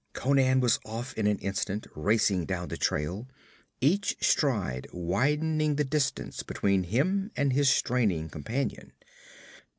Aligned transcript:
Conan 0.13 0.61
was 0.61 0.79
off 0.83 1.13
in 1.13 1.27
an 1.27 1.37
instant, 1.37 1.85
racing 1.93 2.45
down 2.45 2.69
the 2.69 2.75
trail, 2.75 3.27
each 3.81 4.17
stride 4.19 4.87
widening 4.91 5.75
the 5.75 5.83
distance 5.83 6.41
between 6.41 6.85
him 6.85 7.29
and 7.37 7.53
his 7.53 7.69
straining 7.69 8.27
companion. 8.27 8.93